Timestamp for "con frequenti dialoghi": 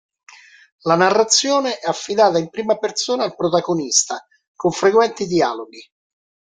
4.55-5.91